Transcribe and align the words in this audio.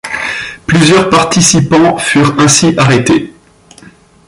Plusieurs 0.65 1.11
participants 1.11 1.95
furent 1.99 2.33
ainsi 2.39 2.73
arrêtés. 2.75 3.31